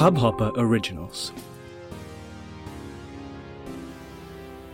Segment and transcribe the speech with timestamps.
[0.00, 1.22] Hubhopper Originals.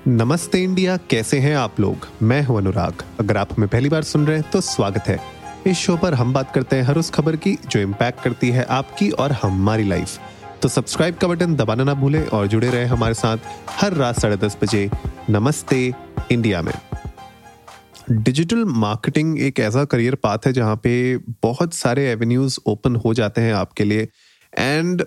[0.06, 2.06] नमस्ते India, कैसे हैं आप लोग?
[2.22, 5.18] मैं हूँ अनुराग। अगर आप हमें पहली बार सुन रहे हैं तो स्वागत है।
[5.66, 8.65] इस शो पर हम बात करते हैं हर उस खबर की जो इम्पैक्ट करती है
[8.65, 10.19] आपकी और हमारी लाइफ
[10.62, 14.37] तो सब्सक्राइब का बटन दबाना ना भूलें और जुड़े रहे हमारे साथ हर रात साढ़े
[14.37, 14.90] दस बजे
[15.31, 15.81] नमस्ते
[16.33, 16.73] इंडिया में।
[18.11, 20.95] डिजिटल मार्केटिंग एक ऐसा करियर पाथ है जहाँ पे
[21.43, 24.09] बहुत सारे एवेन्यूज ओपन हो जाते हैं आपके लिए।
[24.52, 25.02] एंड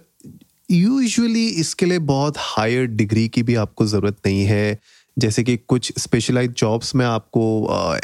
[0.71, 4.79] यूजुअली इसके लिए बहुत हायर डिग्री की भी आपको ज़रूरत नहीं है।
[5.17, 7.41] जैसे कि कुछ स्पेशलाइज जॉब्स में आपको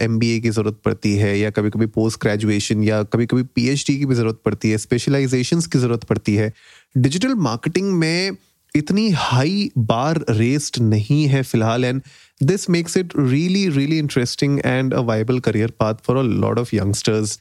[0.02, 3.76] एम uh, की ज़रूरत पड़ती है या कभी कभी पोस्ट ग्रेजुएशन या कभी कभी पी
[3.78, 6.52] की भी ज़रूरत पड़ती है स्पेशलाइजेशन की ज़रूरत पड़ती है।
[6.98, 8.38] डिजिटल मार्केटिंग में
[8.76, 12.02] इतनी हाई बार रेस्ड नहीं है फ़िलहाल and
[12.44, 16.76] this makes it really really interesting and a viable career path for a lot of
[16.76, 17.40] youngsters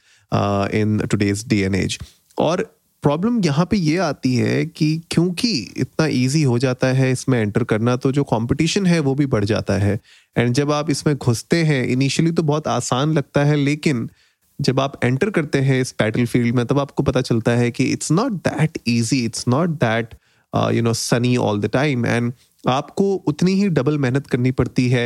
[0.73, 1.97] in today's D N age
[2.37, 2.65] और
[3.05, 7.63] प्रॉब्लम यहाँ पे ये आती है कि क्योंकि इतना इजी हो जाता है इसमें एंटर
[7.63, 9.99] करना तो जो कंपटीशन है वो भी बढ़ जाता है।
[10.35, 14.09] एंड जब आप इसमें घुसते हैं इनिशियली तो बहुत आसान लगता है, लेकिन
[14.59, 17.83] जब आप एंटर करते हैं इस बैटल फ़ील्ड में, तब आपको पता चलता है कि
[17.83, 20.15] it's not that easy it's not that
[20.73, 22.31] you know sunny all the time and
[22.69, 25.05] आपको उतनी ही डबल मेहनत करनी पड़ती है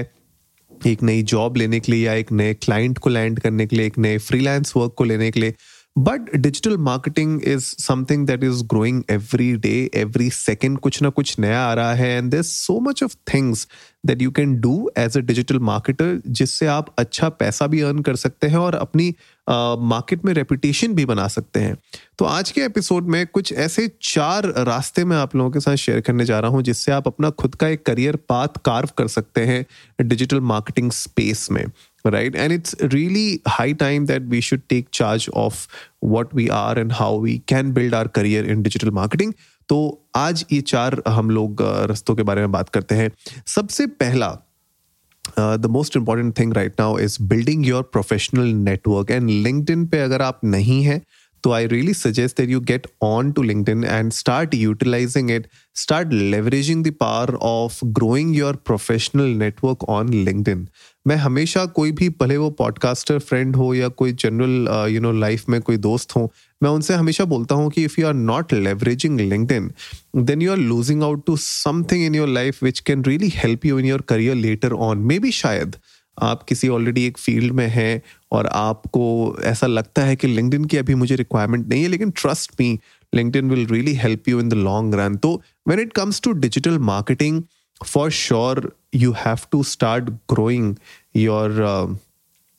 [0.87, 3.85] एक नई जॉब लेने के लिए या एक नए क्लाइंट को लैंड करने के लिए,
[3.85, 5.55] एक नए फ्रीलांस वर्क को लेने के लिए।
[5.99, 11.39] But digital marketing is something that is growing every day every second कुछ ना कुछ
[11.39, 13.67] नया आ रहा है and there so much of things
[14.05, 18.15] that you can do as a digital marketer जिससे आप अच्छा पैसा भी अर्न कर
[18.15, 19.15] सकते हैं और अपनी
[19.49, 21.77] मार्केट uh, में रेपुटेशन भी बना सकते हैं।
[22.17, 26.01] तो आज के एपिसोड में कुछ ऐसे चार रास्ते मैं आप लोगों के साथ शेयर
[26.01, 29.41] करने जा रहा हूँ जिससे आप अपना खुद का एक करियर पाथ कार्व कर सकते
[29.41, 29.65] हैं
[30.01, 31.65] डिजिटल मार्केटिंग स्पेस में।
[32.05, 35.67] Right and it's really high time that we should take charge of
[35.99, 39.33] what we are and how we can build our career in digital marketing
[39.69, 39.77] तो
[40.15, 41.61] आज ये चार हम लोग
[41.91, 43.11] रस्तों के बारे में बात करते हैं
[43.47, 44.29] सबसे पहला
[45.37, 50.21] the most important thing right now is building your professional network and LinkedIn पे अगर
[50.21, 51.01] आप नहीं हैं
[51.43, 55.47] तो I really suggest that you get on to LinkedIn and start utilizing it.
[55.81, 60.65] Start leveraging the power of growing your professional network on LinkedIn.
[61.07, 65.47] मैं हमेशा कोई भी भले वो पॉडकास्टर फ्रेंड हो या कोई जनरल यू नो लाइफ
[65.49, 66.31] में कोई दोस्त हो,
[66.63, 69.71] मैं उनसे हमेशा बोलता हूँ कि if you are not leveraging LinkedIn
[70.15, 73.79] then you are losing out to something in your life which can really help you
[73.79, 75.75] in your career later on maybe शायद
[76.21, 79.03] आप किसी ऑलरेडी एक फ़ील्ड में हैं और आपको
[79.43, 82.79] ऐसा लगता है कि लिंकडिन की अभी मुझे रिक्वायरमेंट नहीं है, लेकिन trust me
[83.13, 85.33] LinkedIn will really help you in the long run तो
[85.67, 87.41] when it comes to digital marketing
[87.85, 90.75] for sure you have to start growing
[91.15, 91.51] your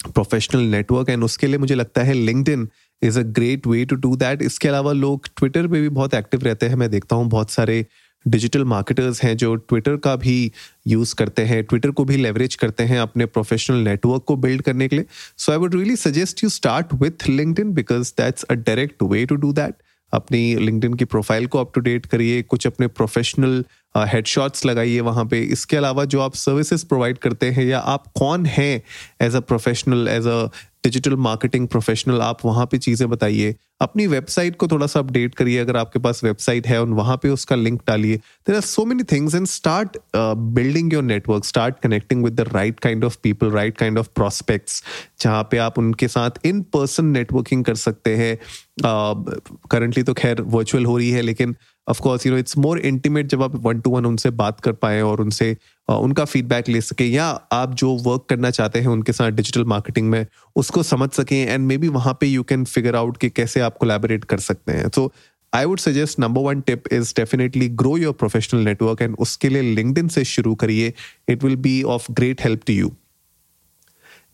[0.04, 2.68] professional network and उसके लिए मुझे लगता है LinkedIn
[3.02, 6.42] is a great way to do that इसके अलावा लोग Twitter पे भी बहुत एक्टिव
[6.42, 7.84] रहते हैं। मैं देखता हूँ बहुत सारे
[8.26, 10.52] डिजिटल मार्केटर्स हैं जो ट्विटर का भी
[10.86, 14.88] यूज़ करते हैं ट्विटर को भी लेवरेज करते हैं अपने प्रोफेशनल नेटवर्क को बिल्ड करने
[14.88, 15.06] के लिए।
[15.38, 19.36] So I would really suggest you start with LinkedIn because that's a direct way to
[19.36, 19.74] do that
[20.12, 23.64] अपनी लिंकड की प्रोफ़ाइल को अप टू डेट करिए, कुछ अपने प्रोफेशनल
[23.94, 28.46] हेडशॉट्स लगाइए वहाँ पे। इसके अलावा जो आप सर्विसेज़ प्रोवाइड करते हैं या आप कौन
[28.46, 28.82] हैं
[29.22, 30.48] as a professional as a
[30.84, 35.58] digital marketing professional आप वहाँ पे चीज़ें बताइए। अपनी वेबसाइट को थोड़ा सा अपडेट करिए
[35.58, 39.02] अगर आपके पास वेबसाइट है और वहाँ पे उसका लिंक डालिए। There are so many
[39.02, 43.76] things and start building your network start connecting with the right kind of people right
[43.78, 44.82] kind of prospects
[45.20, 48.36] जहाँ पे आप उनके साथ इन पर्सन नेटवर्किंग कर सकते हैं।
[48.82, 51.56] करंटली uh, तो खैर वर्चुअल हो रही है लेकिन
[51.90, 54.72] of course you know it's more intimate जब आप वन टू वन उनसे बात कर
[54.82, 55.56] पाए और उनसे
[55.88, 60.10] उनका फीडबैक ले सके या आप जो वर्क करना चाहते हैं उनके साथ डिजिटल मार्केटिंग
[60.10, 63.60] में, उसको समझ सकें एंड मे बी वहाँ पे यू कैन फिगर आउट कि कैसे
[63.60, 65.12] आप कोलैबोरेट कर सकते हैं। So
[65.52, 69.62] I would suggest number one tip is definitely grow your professional network and उसके लिए
[69.74, 70.92] लिंकड से शुरू करिए।
[71.28, 72.92] It will be of great help to you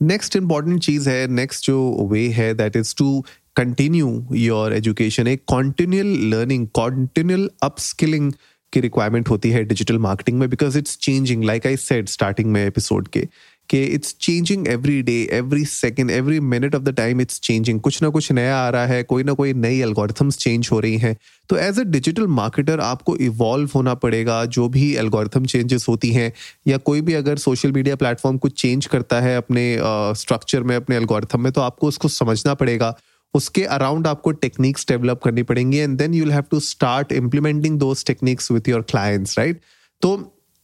[0.03, 3.25] next important चीज़ है नेक्स्ट जो वे है that is to
[3.57, 8.33] continue your education एक continual learning continual upskilling
[8.73, 12.67] की रिक्वायरमेंट होती है डिजिटल मार्केटिंग में because it's changing like I said starting में
[12.67, 13.29] episode के
[13.71, 18.03] कि it's changing every day every second every minute of the time it's changing कुछ
[18.03, 21.17] ना कुछ नया आ रहा है कोई ना कोई नई एल्गोरिथम्स चेंज हो रही हैं।
[21.49, 26.33] तो एज अ डिजिटल मार्केटर आपको इवॉल्व होना पड़ेगा जो भी एल्गोरिथम चेंजेस होती हैं
[26.69, 30.77] या कोई भी अगर सोशल मीडिया प्लेटफॉर्म कुछ चेंज करता है अपने स्ट्रक्चर uh, में
[30.77, 32.97] अपने एल्गोरिथम में तो आपको उसको समझना पड़ेगा।
[33.37, 38.05] उसके अराउंड आपको टेक्निक्स डेवलप करनी पड़ेंगी and then you'll have to start implementing those
[38.05, 39.61] techniques with your clients right
[40.03, 40.17] तो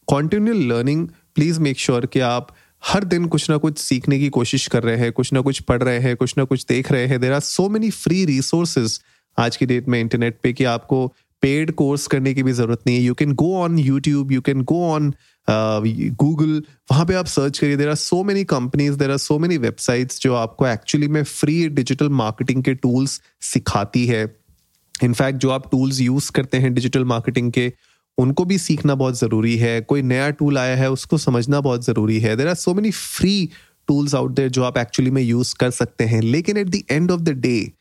[0.08, 4.66] continue learning please make sure कि आप हर दिन कुछ ना कुछ सीखने की कोशिश
[4.66, 7.20] कर रहे हैं, कुछ ना कुछ पढ़ रहे हैं, कुछ ना कुछ देख रहे हैं।
[7.20, 9.00] There are so many free resources
[9.38, 11.06] आज की डेट में इंटरनेट पे कि आपको
[11.42, 14.62] पेड कोर्स करने की भी ज़रूरत नहीं है। You can go on YouTube you can
[14.62, 15.12] go on
[15.50, 19.56] Google वहाँ पे आप सर्च करिए। There are so many companies there are so many
[19.56, 24.24] websites जो आपको एक्चुअली में फ्री डिजिटल मार्केटिंग के टूल्स सिखाती है।
[25.04, 27.72] इनफैक्ट जो आप टूल्स यूज़ करते हैं डिजिटल मार्केटिंग के,
[28.18, 32.18] उनको भी सीखना बहुत ज़रूरी है। कोई नया टूल आया है, उसको समझना बहुत ज़रूरी
[32.20, 33.48] है। There are so many free
[33.88, 37.10] tools out there जो आप एक्चुअली में यूज़ कर सकते हैं। लेकिन at the end
[37.10, 37.72] of the day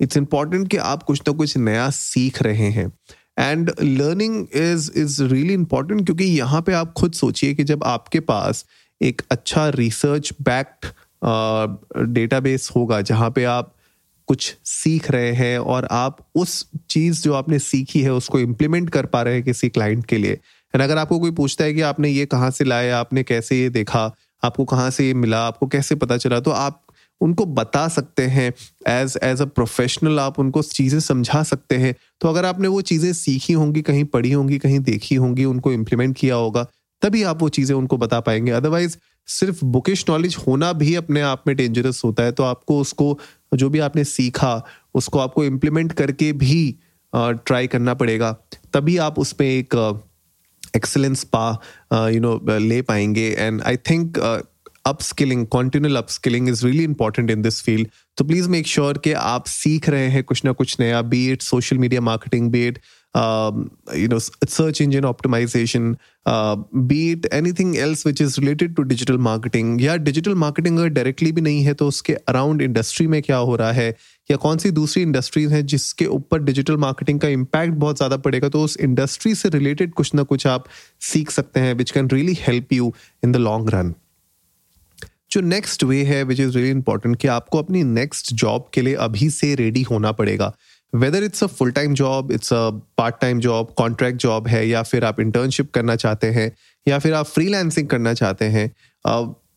[0.00, 2.92] it's important कि आप कुछ ना कुछ नया सीख रहे हैं।
[3.36, 8.20] And learning is is really important क्योंकि यहाँ पे आप खुद सोचिए कि जब आपके
[8.20, 8.64] पास
[9.00, 10.86] एक अच्छा रिसर्च बैक्ड
[12.12, 13.72] डेटाबेस होगा, जहाँ पे आप
[14.28, 19.06] कुछ सीख रहे हैं और आप उस चीज़ जो आपने सीखी है उसको इम्प्लीमेंट कर
[19.06, 22.08] पा रहे हैं किसी क्लाइंट के लिए। एंड अगर आपको कोई पूछता है कि आपने
[22.08, 24.10] ये कहाँ से लाया, आपने कैसे ये देखा,
[24.42, 26.82] आपको कहाँ से ये मिला, आपको कैसे पता चला तो आप
[27.20, 28.52] उनको बता सकते हैं
[28.88, 33.12] एज एज अ प्रोफेशनल आप उनको चीज़ें समझा सकते हैं। तो अगर आपने वो चीज़ें
[33.14, 36.66] सीखी होंगी, कहीं पढ़ी होंगी, कहीं देखी होंगी, उनको इम्प्लीमेंट किया होगा,
[37.02, 38.96] तभी आप वो चीज़ें उनको बता पाएँगे। अदरवाइज़
[39.28, 43.18] सिर्फ़ बुकिश नॉलेज होना भी अपने आप में डेंजरस होता है। तो आपको उसको,
[43.54, 44.62] जो भी आपने सीखा,
[44.94, 46.78] उसको आपको इम्प्लीमेंट करके भी
[47.12, 48.30] ट्राई करना पड़ेगा।
[48.72, 49.74] तभी आप उसमें एक
[50.76, 51.48] एक्सलेंस पा
[52.10, 54.18] यू नो ले पाएँगे। And I think
[54.86, 59.46] upskilling continual upskilling is really important in this field तो प्लीज़ मेक श्योर कि आप
[59.46, 62.72] सीख रहे हैं कुछ ना कुछ नया be it social media marketing be
[63.96, 64.18] you know
[64.48, 65.84] search engine optimization
[66.26, 66.56] uh,
[66.88, 69.80] be it anything else which is related to digital marketing.
[69.80, 73.56] या डिजिटल मार्केटिंग अगर डायरेक्टली भी नहीं है तो उसके अराउंड इंडस्ट्री में क्या हो
[73.56, 73.88] रहा है?
[74.30, 78.48] या कौन सी दूसरी इंडस्ट्रीज़ हैं जिसके ऊपर डिजिटल मार्केटिंग का इम्पैक्ट बहुत ज़्यादा पड़ेगा?
[78.48, 80.64] तो उस इंडस्ट्री से रिलेटेड कुछ ना कुछ आप
[81.12, 82.94] सीख सकते हैं which can really help you
[83.24, 83.94] in the long run
[85.30, 88.94] जो नेक्स्ट वे है विच इज़ रियली इंपॉर्टेंट कि आपको अपनी नेक्स्ट जॉब के लिए
[89.00, 90.52] अभी से रेडी होना पड़ेगा।
[90.92, 92.68] Whether it's a full time job it's a
[92.98, 96.50] part time job contract job है, या फिर आप इंटर्नशिप करना चाहते हैं,
[96.86, 98.70] या फिर आप फ्रीलांसिंग करना चाहते हैं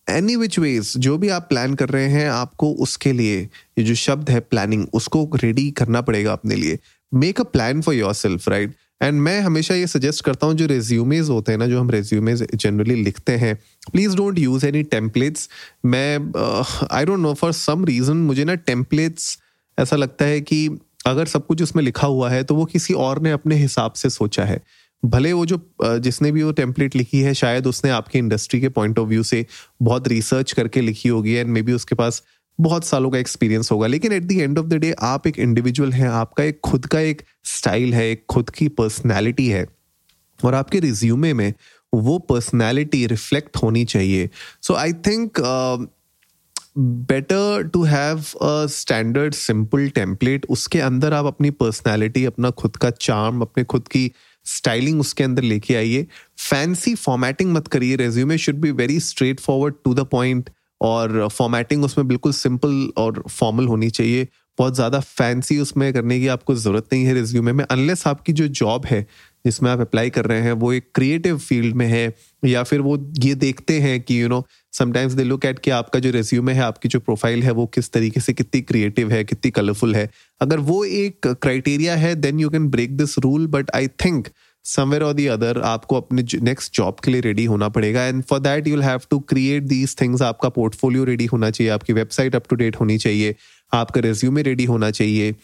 [0.07, 3.39] एनी विच वेज जो भी आप प्लान कर रहे हैं, आपको उसके लिए,
[3.77, 6.79] ये जो शब्द है प्लानिंग उसको रेडी करना पड़ेगा अपने लिए।
[7.11, 11.29] Make a plan for yourself right and मैं हमेशा ये सजेस्ट करता हूँ, जो रेज्यूमेज
[11.29, 13.55] होते हैं ना, जो हम रेज्यूमेज जनरली लिखते हैं
[13.91, 15.49] please don't use any templates
[15.85, 19.37] मैं I don't know for some reason मुझे ना टेम्पलेट्स
[19.77, 20.67] ऐसा लगता है कि
[21.05, 24.09] अगर सब कुछ उसमें लिखा हुआ है तो वो किसी और ने अपने हिसाब से
[24.09, 24.61] सोचा है।
[25.03, 28.99] भले वो जो जिसने भी वो टेम्पलेट लिखी है, शायद उसने आपकी इंडस्ट्री के पॉइंट
[28.99, 29.45] ऑफ़ व्यू से
[29.81, 32.21] बहुत रिसर्च करके लिखी होगी एंड मे बी उसके पास
[32.59, 35.91] बहुत सालों का एक्सपीरियंस होगा। लेकिन at the end of the day आप एक इंडिविजुअल
[35.91, 39.67] हैं, आपका एक, खुद का एक स्टाइल है एक खुद की पर्सनैलिटी है
[40.39, 41.53] और आपके रिज्यूमे में
[41.93, 44.29] वो पर्सनैलिटी रिफ्लेक्ट होनी चाहिए।
[44.61, 45.39] So I think
[46.77, 52.89] better to have a standard simple template उसके अंदर आप अपनी पर्सनैलिटी अपना खुद का
[52.99, 54.11] चार्म अपने खुद की
[54.45, 56.05] स्टाइलिंग उसके अंदर लेके आइए।
[56.39, 58.99] फैंसी फॉर्मेटिंग मत करिए resume should be very
[59.39, 60.49] straightforward to the point
[60.81, 64.27] और फॉर्मेटिंग उसमें बिल्कुल सिंपल और फॉर्मल होनी चाहिए।
[64.59, 68.47] बहुत ज़्यादा फैंसी उसमें करने की आपको ज़रूरत नहीं है रिज्यूमे में अनलेस आपकी जो
[68.59, 69.01] जॉब है,
[69.45, 72.13] जिसमें आप अप्लाई कर रहे हैं, वो एक क्रिएटिव फ़ील्ड में है,
[72.43, 75.99] या फिर वो ये देखते हैं कि you know sometimes they look at कि आपका
[75.99, 79.51] जो रेज्यूमे है, आपकी जो प्रोफ़ाइल है, वो किस तरीके से कितनी क्रिएटिव है, कितनी
[79.51, 80.09] कलरफुल है।
[80.41, 84.27] अगर वो एक क्राइटेरिया है then you can break this rule but I think
[84.65, 88.39] somewhere or the other आपको अपने नेक्स्ट जॉब के लिए रेडी होना पड़ेगा and for
[88.39, 92.47] that you'll have to create these things आपका पोर्टफोलियो रेडी होना चाहिए, आपकी वेबसाइट अप
[92.49, 93.35] टू डेट होनी चाहिए।
[93.71, 95.35] आपका रेज्यूमे रेडी होना चाहिए।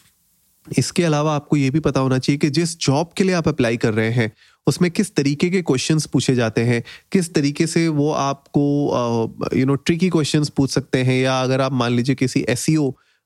[0.78, 3.76] इसके अलावा आपको ये भी पता होना चाहिए कि जिस जॉब के लिए आप अप्लाई
[3.76, 4.32] कर रहे हैं,
[4.66, 9.74] उसमें किस तरीके के क्वेश्चंस पूछे जाते हैं, किस तरीके से वो आपको यू नो
[9.74, 12.66] ट्रिकी क्वेश्चंस पूछ सकते हैं, या अगर आप मान लीजिए किसी एस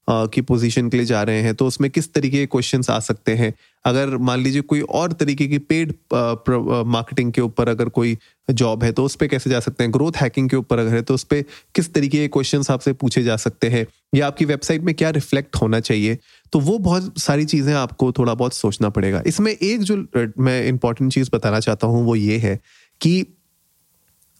[0.08, 3.34] की पोजीशन के लिए जा रहे हैं तो उसमें किस तरीके के क्वेश्चंस आ सकते
[3.34, 3.52] हैं?
[3.84, 8.16] अगर मान लीजिए कोई और तरीके की पेड मार्केटिंग के ऊपर अगर कोई
[8.50, 9.92] जॉब है तो उस पर कैसे जा सकते हैं?
[9.92, 13.22] ग्रोथ हैकिंग के ऊपर अगर है तो उस पर किस तरीके के क्वेश्चन आपसे पूछे
[13.22, 13.86] जा सकते हैं?
[14.14, 16.18] या आपकी वेबसाइट में क्या रिफ्लेक्ट होना चाहिए?
[16.52, 19.96] तो वो बहुत सारी चीज़ें आपको थोड़ा बहुत सोचना पड़ेगा। इसमें एक जो
[20.38, 22.58] मैं इंपॉर्टेंट चीज़ बताना चाहता हूँ, वो ये है
[23.00, 23.26] कि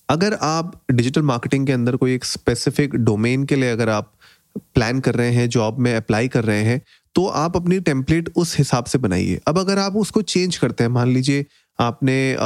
[0.09, 4.13] अगर आप डिजिटल मार्केटिंग के अंदर कोई एक स्पेसिफिक डोमेन के लिए अगर आप
[4.57, 6.81] प्लान कर रहे हैं जॉब में अप्लाई कर रहे हैं
[7.15, 10.91] तो आप अपनी टेम्पलेट उस हिसाब से बनाइए। अब अगर आप उसको चेंज करते हैं,
[10.91, 11.45] मान लीजिए
[11.79, 12.37] आपने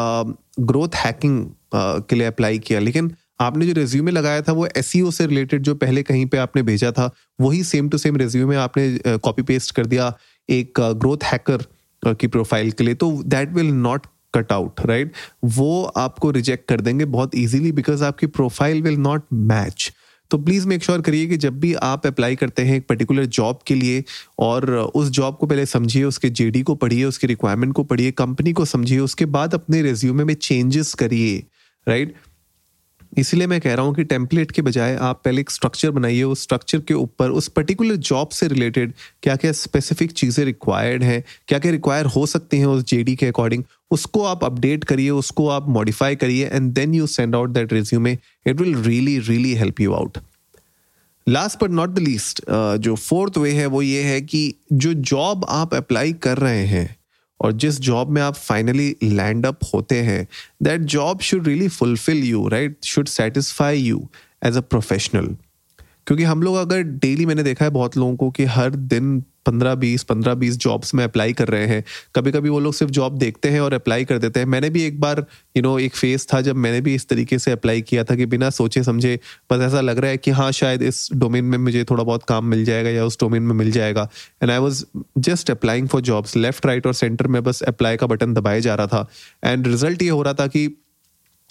[0.60, 5.10] ग्रोथ हैकिंग के लिए अप्लाई किया, लेकिन आपने जो रेज्यूमे लगाया था वो एस e
[5.12, 9.18] से रिलेटेड जो पहले कहीं पे आपने भेजा था, वही सेम टू सेम रेज्यूमे आपने
[9.18, 10.12] कॉपी पेस्ट कर दिया
[10.48, 11.66] एक ग्रोथ हैकर
[12.02, 15.12] की प्रोफ़ाइल के लिए तो that will not cut out right
[15.56, 19.92] वो आपको रिजेक्ट कर देंगे बहुत इजीली बिकॉज़ आपकी प्रोफ़ाइल विल नॉट मैच
[20.30, 23.58] तो प्लीज़ मेक श्योर करिए कि जब भी आप अप्लाई करते हैं एक पर्टिकुलर जॉब
[23.66, 24.02] के लिए
[24.38, 28.52] और उस जॉब को पहले समझिए, उसके जेडी को पढ़िए, उसके रिक्वायरमेंट को पढ़िए कंपनी
[28.52, 31.42] को समझिए, उसके बाद अपने रेज्यूमे में चेंजेस करिए
[31.86, 32.14] राइट
[33.18, 36.42] इसीलिए मैं कह रहा हूँ कि टेम्पलेट के बजाय आप पहले एक स्ट्रक्चर बनाइए, उस
[36.42, 41.58] स्ट्रक्चर के ऊपर, उस पर्टिकुलर जॉब से रिलेटेड क्या क्या स्पेसिफिक चीज़ें रिक्वायर्ड हैं क्या
[41.58, 43.62] क्या रिक्वायर हो सकती हैं उस जेडी के अकॉर्डिंग
[43.94, 48.18] उसको आप अपडेट करिए, उसको आप मॉडिफाई करिए and then you send out that resume
[48.46, 50.18] it will really really help you out
[51.26, 52.42] last but not the least
[52.78, 56.88] जो फोर्थ वे है वो ये है कि जो जॉब आप अप्लाई कर रहे हैं
[57.40, 60.26] और जिस जॉब में आप फाइनली लैंड अप होते हैं
[60.62, 64.08] that job should really fulfil you right should satisfy you
[64.44, 65.36] as a professional
[66.06, 69.74] क्योंकि हम लोग अगर डेली मैंने देखा है बहुत लोगों को कि हर दिन पंद्रह
[69.74, 71.84] बीस पंद्रह बीस जॉब्स में अप्लाई कर रहे हैं।
[72.14, 74.82] कभी कभी वो लोग सिर्फ़ जॉब देखते हैं और अप्लाई कर देते हैं। मैंने भी
[74.82, 78.04] एक बार यू नो एक फ़ेज़ था जब मैंने भी इस तरीके से अप्लाई किया
[78.04, 79.20] था कि बिना सोचे समझे,
[79.52, 82.44] बस ऐसा लग रहा है कि हाँ शायद इस डोमेन में मुझे थोड़ा बहुत काम
[82.44, 84.08] मिल जाएगा या उस डोमेन में मिल जाएगा।
[84.42, 84.84] And I was
[85.18, 88.74] just applying for jobs left right और सेंटर में बस अप्लाई का बटन दबाया जा
[88.74, 89.08] रहा था।
[89.44, 90.80] एंड रिज़ल्ट ये हो रहा था कि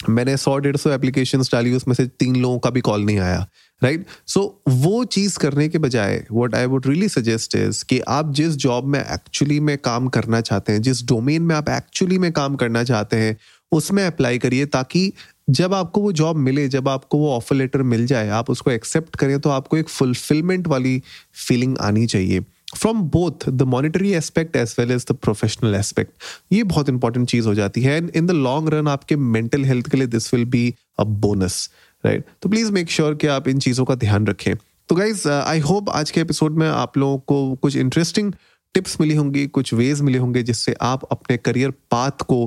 [0.08, 3.46] मैंने सौ डेढ़ सौ एप्लीकेशन डाली, उसमें से तीन लोगों का भी कॉल नहीं आया।
[3.82, 8.32] राइट सो वो चीज़ करने के बजाय what I would really suggest is कि आप
[8.32, 12.30] जिस जॉब में एक्चुअली में काम करना चाहते हैं, जिस डोमेन में आप एक्चुअली में
[12.32, 13.36] काम करना चाहते हैं,
[13.72, 15.12] उसमें अप्लाई करिए ताकि
[15.50, 19.16] जब आपको वो जॉब मिले, जब आपको वो ऑफ़र लेटर मिल जाए, आप उसको एक्सेप्ट
[19.16, 21.02] करें तो आपको एक फुलफिलमेंट वाली
[21.48, 22.40] फीलिंग आनी चाहिए।
[22.76, 26.12] From both the monetary aspect as well as the professional aspect
[26.52, 29.90] ये बहुत इंपॉर्टेंट चीज़ हो जाती है। And in the long run आपके मेंटल हेल्थ
[29.90, 31.68] के लिए this will be a bonus
[32.04, 34.54] right तो प्लीज़ मेक श्योर कि आप इन चीज़ों का ध्यान रखें।
[34.88, 38.32] तो गाइज़ आई होप आज के एपिसोड में आप लोगों को कुछ इंटरेस्टिंग
[38.74, 42.44] टिप्स मिली होंगी, कुछ वेज मिले होंगे जिससे आप अपने करियर पाथ को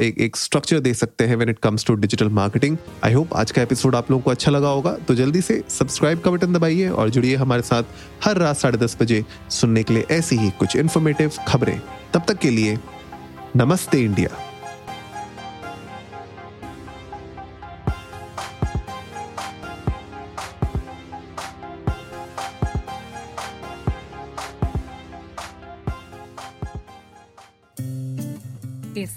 [0.00, 3.50] एक एक स्ट्रक्चर दे सकते हैं when it comes to digital marketing I hope आज
[3.50, 6.88] का एपिसोड आप लोगों को अच्छा लगा होगा। तो जल्दी से सब्सक्राइब का बटन दबाइए
[6.88, 7.82] और जुड़िए हमारे साथ
[8.24, 11.80] हर रात साढ़े दस बजे सुनने के लिए ऐसी ही कुछ इन्फॉर्मेटिव खबरें।
[12.14, 12.78] तब तक के लिए
[13.56, 14.45] नमस्ते इंडिया।